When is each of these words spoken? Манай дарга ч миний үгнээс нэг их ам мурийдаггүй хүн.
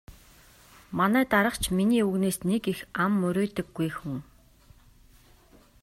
Манай 0.97 1.25
дарга 1.33 1.57
ч 1.61 1.63
миний 1.77 2.05
үгнээс 2.07 2.37
нэг 2.49 2.63
их 2.73 2.79
ам 3.03 3.11
мурийдаггүй 3.21 3.89
хүн. 3.97 4.17